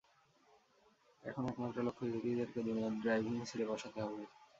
[1.23, 4.23] এখন একমাত্র লক্ষ্য, ইহুদীদেরকে দুনিয়ার ড্রাইভিং সিটে বসাতে হবে।